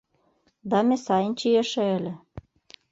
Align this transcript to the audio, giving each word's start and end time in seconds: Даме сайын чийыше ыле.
Даме 0.69 0.95
сайын 1.05 1.33
чийыше 1.39 1.83
ыле. 1.97 2.13